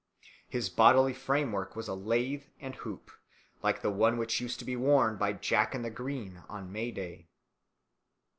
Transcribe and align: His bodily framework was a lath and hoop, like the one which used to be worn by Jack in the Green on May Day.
His 0.47 0.67
bodily 0.67 1.13
framework 1.13 1.75
was 1.75 1.87
a 1.87 1.93
lath 1.93 2.49
and 2.59 2.73
hoop, 2.73 3.11
like 3.61 3.83
the 3.83 3.91
one 3.91 4.17
which 4.17 4.41
used 4.41 4.57
to 4.57 4.65
be 4.65 4.75
worn 4.75 5.15
by 5.15 5.31
Jack 5.31 5.75
in 5.75 5.83
the 5.83 5.91
Green 5.91 6.41
on 6.49 6.71
May 6.71 6.89
Day. 6.89 7.27